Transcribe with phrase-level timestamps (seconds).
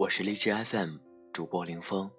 [0.00, 0.96] 我是荔枝 FM
[1.30, 2.10] 主播林峰。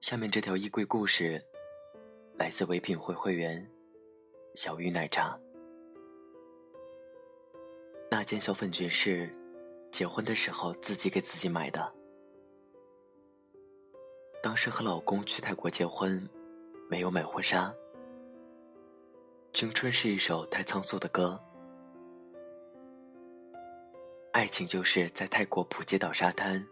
[0.00, 1.44] 下面这条衣柜故事
[2.38, 3.70] 来自唯品会会员
[4.54, 5.38] 小玉奶茶。
[8.10, 9.30] 那件小粉裙是
[9.92, 11.94] 结婚的时候自己给自己买的。
[14.42, 16.26] 当时和老公去泰国结婚，
[16.88, 17.70] 没有买婚纱。
[19.52, 21.38] 青春是一首太仓促的歌。
[24.32, 26.64] 爱情就是在泰国普吉岛沙滩，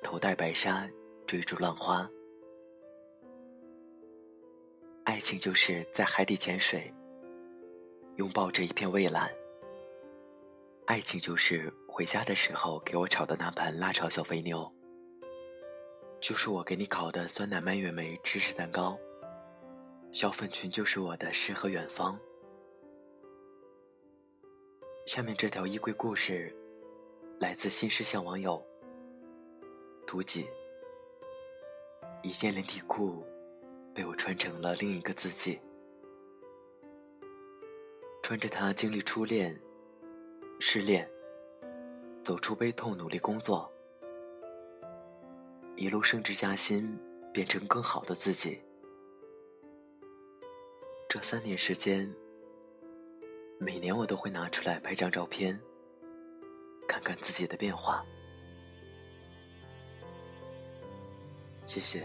[0.00, 0.88] 头戴白纱
[1.26, 2.08] 追逐浪花。
[5.02, 6.94] 爱情就是在海底潜水，
[8.14, 9.28] 拥抱着一片蔚蓝。
[10.86, 14.72] 爱情就是回家的时候给我炒的那盘辣炒小肥牛，
[16.20, 18.96] 就是我给你烤的酸奶蔓越莓芝士蛋糕。
[20.12, 22.16] 小粉裙就是我的诗和远方。
[25.06, 26.54] 下面这条衣柜故事。
[27.40, 28.60] 来自新世相网友
[30.04, 30.48] 图几，
[32.20, 33.24] 一件连体裤
[33.94, 35.60] 被我穿成了另一个自己，
[38.24, 39.56] 穿着它经历初恋、
[40.58, 41.08] 失恋，
[42.24, 43.72] 走出悲痛，努力工作，
[45.76, 46.98] 一路升职加薪，
[47.32, 48.60] 变成更好的自己。
[51.08, 52.12] 这三年时间，
[53.58, 55.58] 每年我都会拿出来拍张照片。
[56.88, 58.04] 看看自己的变化，
[61.66, 62.04] 谢谢。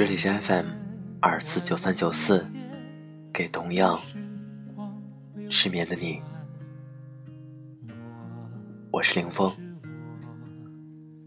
[0.00, 0.64] 这里是 FM
[1.20, 2.46] 二四九三九四，
[3.34, 4.00] 给同样
[5.50, 6.22] 失眠的你，
[8.90, 9.54] 我是林峰。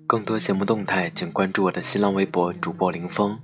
[0.07, 3.39] 更多节目动态，请关注我的新浪微博主播林峰。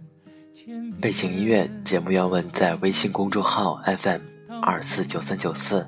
[0.99, 4.21] 背景音乐、节目原文在微信公众号 FM
[4.63, 5.87] 二四九三九四。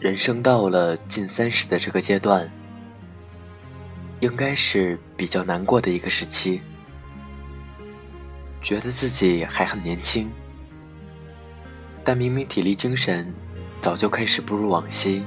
[0.00, 2.48] 人生到了近三十的这个阶段，
[4.20, 6.60] 应该是比较难过的一个时期。
[8.62, 10.30] 觉得自己还很年轻，
[12.04, 13.34] 但明明体力精神
[13.80, 15.22] 早就开始不如往昔。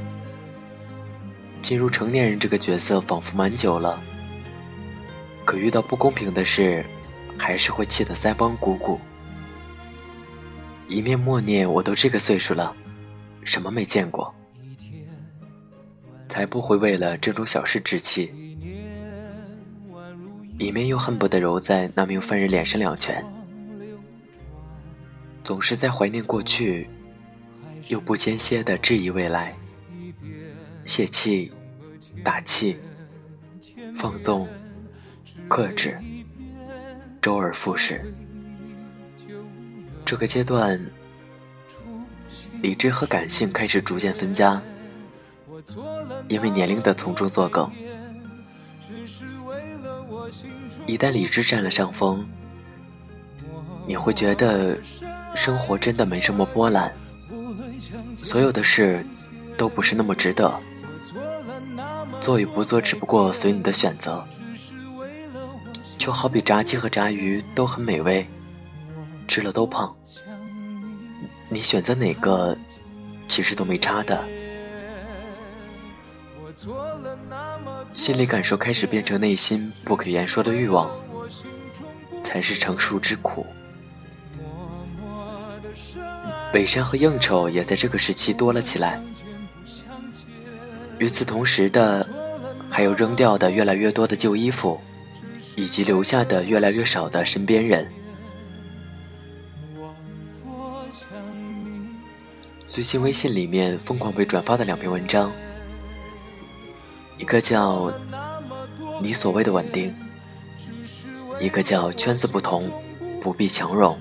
[1.61, 4.01] 进入成年人这个角色仿佛蛮久了，
[5.43, 6.85] 可遇到不公平的事，
[7.37, 8.99] 还是会气得腮帮鼓鼓。
[10.87, 12.73] 一面默念：“我都这个岁数了，
[13.43, 14.33] 什么没见过。”
[16.31, 18.31] 才不会为了这种小事置气，
[20.57, 23.21] 一面又恨不得揉在那名犯人脸上两拳，
[25.43, 26.89] 总是在怀念过去，
[27.89, 29.53] 又不间歇的质疑未来，
[30.85, 31.51] 泄气、
[32.23, 32.79] 打气、
[33.93, 34.47] 放纵、
[35.49, 35.99] 克制，
[37.21, 38.01] 周而复始。
[40.05, 40.79] 这个阶段，
[42.61, 44.63] 理智和感性开始逐渐分家。
[46.27, 47.69] 因为年龄的从中作梗，
[50.87, 52.25] 一旦理智占了上风，
[53.87, 54.77] 你会觉得
[55.35, 56.91] 生活真的没什么波澜，
[58.15, 59.05] 所有的事
[59.57, 60.53] 都不是那么值得，
[62.19, 64.25] 做与不做只不过随你的选择。
[65.97, 68.27] 就好比炸鸡和炸鱼都很美味，
[69.27, 69.95] 吃了都胖，
[71.47, 72.57] 你选择哪个
[73.27, 74.27] 其实都没差的。
[77.93, 80.91] 心理感受开始变成内心不可言说的欲望，
[82.21, 83.45] 才是成熟之苦。
[86.51, 89.01] 北山和应酬也在这个时期多了起来。
[90.99, 92.07] 与此同时的，
[92.69, 94.79] 还有扔掉的越来越多的旧衣服，
[95.55, 97.91] 以及留下的越来越少的身边人。
[102.69, 105.31] 最近微信里面疯狂被转发的两篇文章，
[107.21, 107.93] 一个叫
[108.99, 109.93] “你所谓的稳定”，
[111.39, 112.67] 一个叫“圈子不同，
[113.21, 113.95] 不必强融”。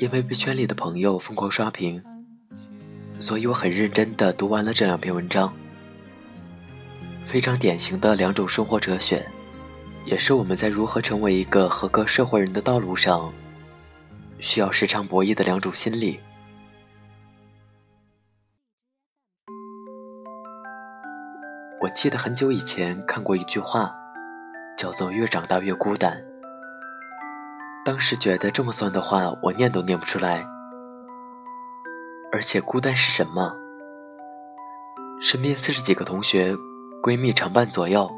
[0.00, 2.02] 因为被圈里的朋友疯狂刷屏，
[3.20, 5.54] 所以我很认真的读完了这两篇文章。
[7.24, 9.24] 非常典型的两种生活哲学，
[10.04, 13.32] 也是我们在如何成为一个合格社会人的道路上，
[14.40, 16.18] 需要时常博弈的两种心理。
[21.80, 23.94] 我记得很久以前看过一句话，
[24.78, 26.22] 叫做“越长大越孤单”。
[27.84, 30.46] 当时觉得这么酸的话，我念都念不出来。
[32.32, 33.54] 而且孤单是什么？
[35.20, 36.56] 身边四十几个同学。
[37.02, 38.10] 闺蜜常伴左右，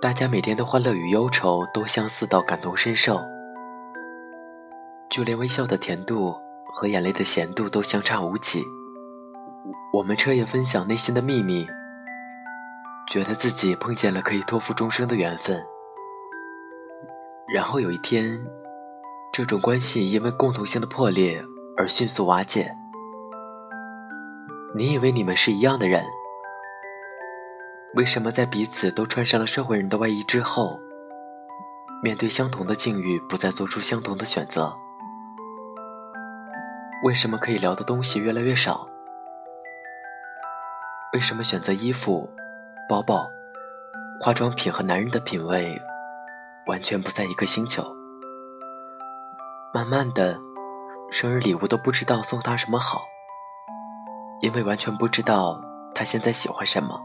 [0.00, 3.18] 大家每天的欢乐与忧愁都相似到感同身受，
[5.08, 6.32] 就连微笑的甜度
[6.72, 8.64] 和眼泪的咸度都相差无几。
[9.92, 11.66] 我们彻夜分享内心的秘密，
[13.08, 15.62] 觉得自己碰见了可以托付终生的缘分。
[17.52, 18.38] 然后有一天，
[19.32, 21.44] 这种关系因为共同性的破裂
[21.76, 22.74] 而迅速瓦解。
[24.74, 26.04] 你以为你们是一样的人？
[27.96, 30.78] 为什么在彼此都穿上了社会人的外衣之后，
[32.02, 34.72] 面对相同的境遇不再做出相同的选择？
[37.02, 38.89] 为什么可以聊的东西越来越少？
[41.12, 42.30] 为什么选择衣服、
[42.88, 43.28] 包包、
[44.20, 45.76] 化妆品和男人的品味
[46.68, 47.84] 完全不在一个星球？
[49.74, 50.38] 慢慢的，
[51.10, 53.02] 生日礼物都不知道送他什么好，
[54.40, 55.60] 因为完全不知道
[55.92, 57.00] 他现在喜欢什么。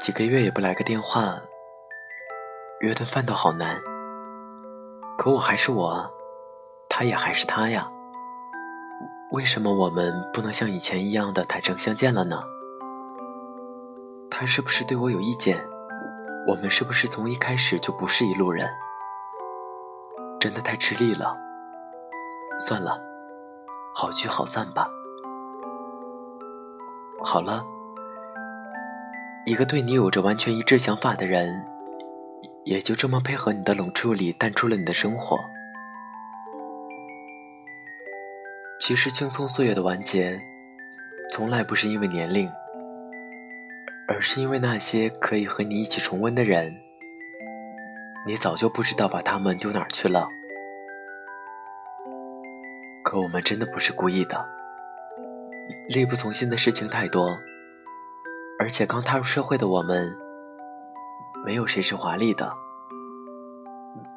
[0.00, 1.38] 几个月也不来个电话，
[2.80, 3.80] 约顿饭都好难。
[5.16, 6.12] 可我还是我，
[6.88, 7.88] 他也还是他呀。
[9.34, 12.40] 为什么我们不能像以前一样的坦诚相见了呢？
[14.30, 15.60] 他是不是对我有意见？
[16.46, 18.70] 我们是不是从一开始就不是一路人？
[20.38, 21.36] 真的太吃力了。
[22.60, 23.02] 算了，
[23.92, 24.88] 好聚好散吧。
[27.20, 27.64] 好了。
[29.46, 31.60] 一个对你有着完全一致想法的人，
[32.64, 35.36] 也就这么配合你的冷处理，淡出了你的生活。
[38.86, 40.38] 其实，青葱岁月的完结，
[41.32, 42.52] 从来不是因为年龄，
[44.06, 46.70] 而是因为那些可以和你一起重温的人，
[48.26, 50.28] 你早就不知道把他们丢哪儿去了。
[53.02, 54.46] 可我们真的不是故意的，
[55.88, 57.38] 力不从心的事情太多。
[58.58, 60.14] 而且刚踏入社会的我们，
[61.42, 62.54] 没有谁是华丽的，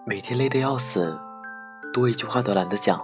[0.06, 1.18] 每天累得要死，
[1.94, 3.02] 多一句话都懒得讲，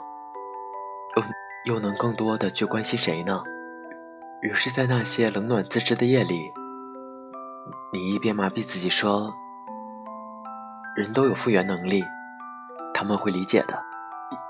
[1.66, 3.42] 又能更多的去关心谁呢？
[4.42, 6.52] 于是，在那些冷暖自知的夜里，
[7.94, 9.34] 你一边麻痹自己说，
[10.98, 12.04] 人都有复原能力，
[12.94, 13.82] 他们会理解的，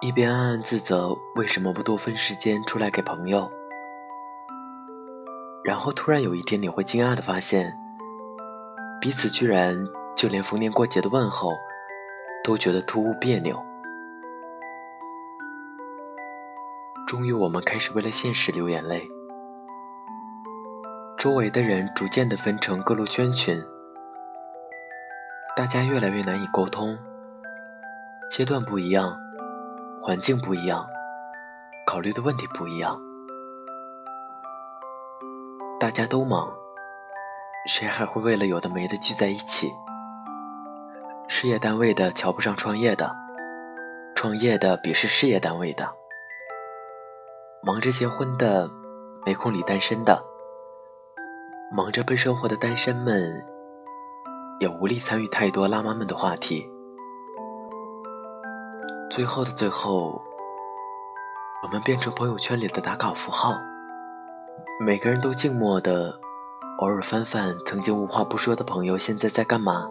[0.02, 3.52] 一边暗暗自责为什么不多分时间出来给朋友。
[5.64, 7.78] 然后突然有一天，你会惊讶的发现，
[9.00, 9.78] 彼此居然
[10.16, 11.54] 就连逢年过节的问候，
[12.44, 13.64] 都觉得突兀别扭。
[17.14, 19.08] 终于，我们开始为了现实流眼泪。
[21.16, 23.64] 周围的人逐渐的分成各路圈群，
[25.56, 26.98] 大家越来越难以沟通。
[28.32, 29.16] 阶段不一样，
[30.02, 30.88] 环境不一样，
[31.86, 33.00] 考虑的问题不一样。
[35.80, 36.52] 大家都忙，
[37.68, 39.72] 谁还会为了有的没的聚在一起？
[41.28, 43.16] 事业单位的瞧不上创业的，
[44.16, 45.94] 创业的鄙视事业单位的，
[47.66, 48.70] 忙着结婚的
[49.26, 50.22] 没空理单身的，
[51.72, 53.42] 忙着奔生活的单身们
[54.60, 56.70] 也无力参与太多辣妈们的话题。
[59.10, 60.22] 最后的最后，
[61.64, 63.54] 我们变成朋友圈里的打卡符号。
[64.86, 66.14] 每个人都静默的，
[66.80, 69.90] 偶尔翻翻曾经无话不说的朋友现在在干嘛。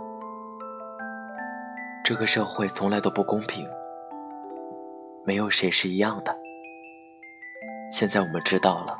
[2.04, 3.66] 这个社会从来都不公平，
[5.24, 6.41] 没有谁是一样的。
[7.92, 8.98] 现在我们知道了，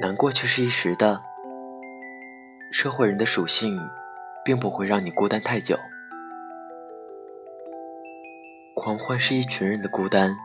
[0.00, 1.20] 难过却是一时的。
[2.70, 3.76] 社会人的属性，
[4.44, 5.76] 并不会让你孤单太久。
[8.76, 10.36] 狂欢是一群人的孤单，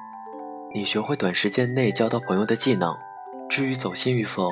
[0.74, 2.98] 你学会短时间内交到朋友的技能。
[3.48, 4.50] 至于走心与否，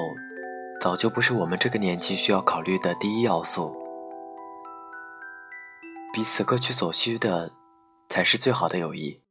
[0.80, 3.76] 早就不是我们这个年纪需要考虑的第一要素。
[6.14, 7.52] 彼此各取所需的，
[8.08, 9.23] 才是最好的友谊。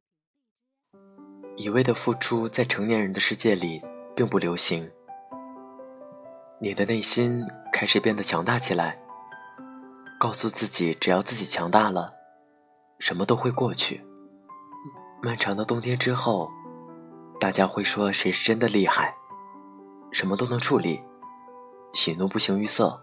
[1.56, 3.82] 一味的付出，在成年人的世界里
[4.16, 4.90] 并不流行。
[6.58, 7.42] 你的内心
[7.72, 8.98] 开始变得强大起来，
[10.18, 12.06] 告诉自己，只要自己强大了，
[12.98, 14.02] 什么都会过去。
[15.22, 16.50] 漫长的冬天之后，
[17.38, 19.14] 大家会说谁是真的厉害，
[20.10, 21.02] 什么都能处理，
[21.92, 22.98] 喜怒不形于色，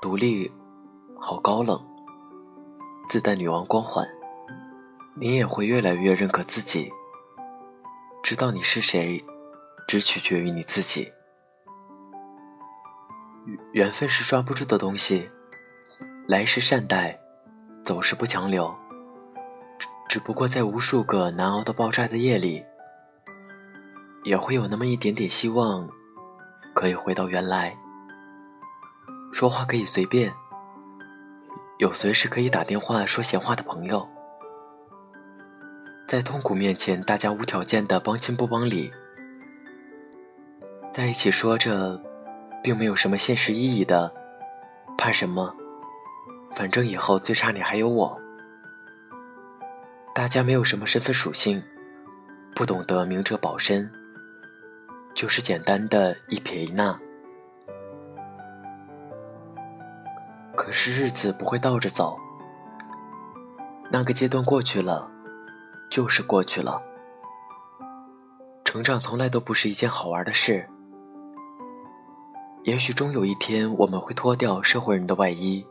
[0.00, 0.50] 独立，
[1.20, 1.78] 好高冷，
[3.10, 4.08] 自带女王光环。
[5.18, 6.92] 你也会越来越认可自己，
[8.22, 9.24] 知道你是谁，
[9.88, 11.10] 只取决于你自己。
[13.72, 15.30] 缘分是抓不住的东西，
[16.28, 17.18] 来时善待，
[17.82, 18.74] 走时不强留。
[19.78, 22.62] 只只不过在无数个难熬到爆炸的夜里，
[24.24, 25.88] 也会有那么一点点希望，
[26.74, 27.74] 可以回到原来。
[29.32, 30.34] 说话可以随便，
[31.78, 34.06] 有随时可以打电话说闲话的朋友，
[36.06, 38.92] 在痛苦面前，大家无条件的帮亲不帮理，
[40.92, 42.00] 在一起说着。
[42.62, 44.12] 并没有什么现实意义的，
[44.98, 45.54] 怕什么？
[46.50, 48.20] 反正以后最差你还有我。
[50.12, 51.62] 大家没有什么身份属性，
[52.56, 53.88] 不懂得明哲保身，
[55.14, 56.98] 就是简单的一撇一捺。
[60.56, 62.18] 可是日子不会倒着走，
[63.92, 65.08] 那个阶段过去了，
[65.90, 66.82] 就是过去了。
[68.64, 70.68] 成长从来都不是一件好玩的事。
[72.64, 75.64] 也许终有一天，我们会脱掉社会人的外衣，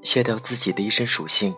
[0.00, 1.54] 卸掉自己的一身属性，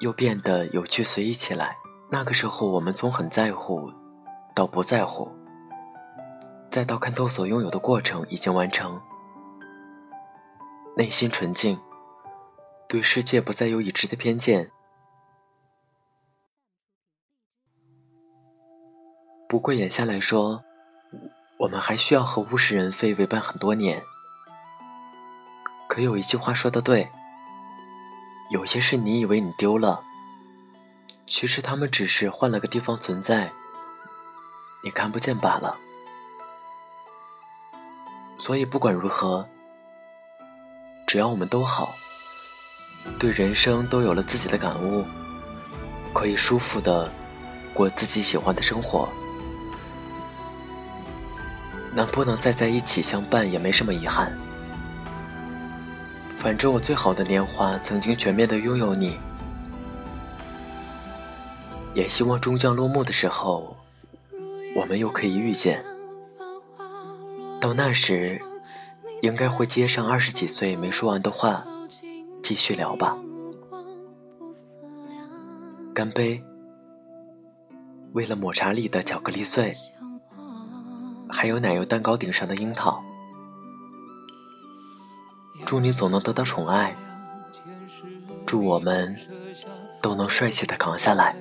[0.00, 1.76] 又变得有趣随意起来。
[2.10, 3.92] 那个时候，我们从很在乎，
[4.54, 5.30] 到不在乎，
[6.70, 8.98] 再到看透所拥有的过程已经完成，
[10.96, 11.78] 内心纯净，
[12.88, 14.72] 对世界不再有已知的偏见。
[19.50, 20.62] 不过眼下来说。
[21.58, 24.02] 我们还需要和物是人非为伴很多年。
[25.86, 27.06] 可有一句话说的对，
[28.50, 30.02] 有些事你以为你丢了，
[31.26, 33.52] 其实他们只是换了个地方存在，
[34.82, 35.76] 你看不见罢了。
[38.38, 39.46] 所以不管如何，
[41.06, 41.92] 只要我们都好，
[43.18, 45.04] 对人生都有了自己的感悟，
[46.14, 47.12] 可以舒服的
[47.74, 49.06] 过自己喜欢的生活。
[51.92, 54.32] 能不能再在一起相伴也没什么遗憾。
[56.36, 59.18] 反正我最好的年华曾经全面的拥有你，
[61.92, 63.76] 也希望终将落幕的时候，
[64.74, 65.84] 我们又可以遇见。
[67.60, 68.40] 到那时，
[69.20, 71.62] 应该会接上二十几岁没说完的话，
[72.42, 73.18] 继续聊吧。
[75.92, 76.42] 干杯！
[78.12, 79.76] 为了抹茶里的巧克力碎。
[81.32, 83.02] 还有奶油蛋糕顶上的樱桃，
[85.64, 86.96] 祝你总能得到宠爱，
[88.46, 89.16] 祝我们
[90.02, 91.34] 都能帅气的扛下来。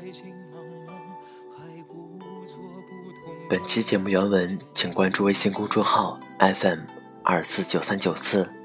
[3.50, 6.80] 本期节目原文，请关注微信公众号 FM
[7.24, 8.59] 二四九三九四。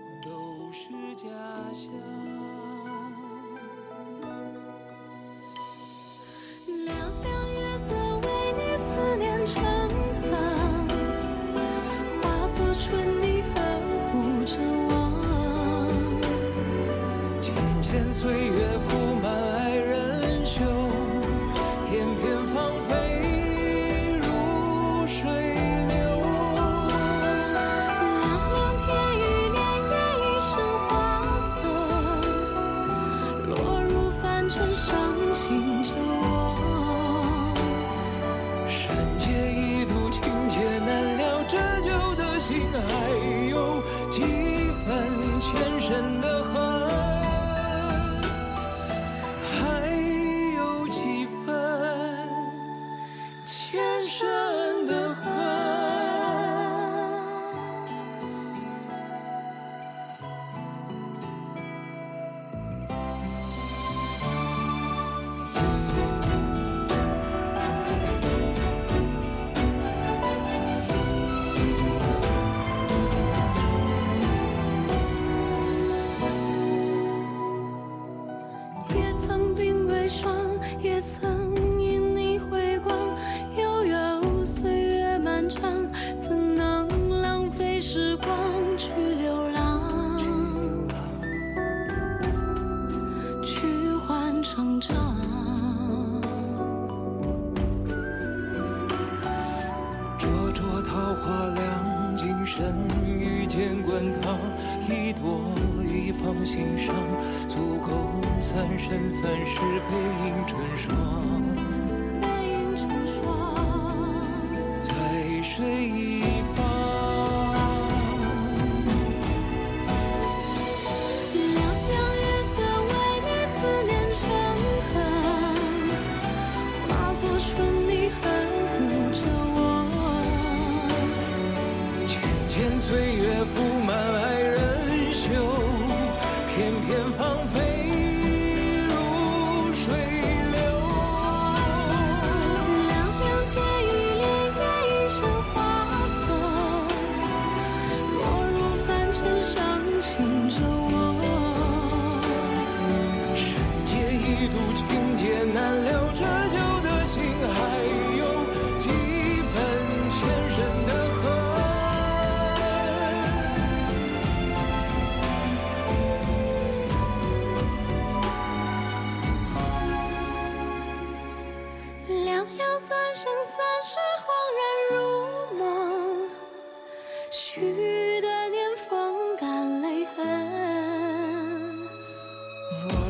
[115.56, 116.23] 睡意。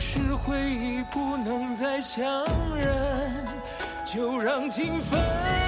[0.06, 2.44] 是回忆不能再相
[2.76, 2.86] 认
[4.04, 5.63] 就让情分。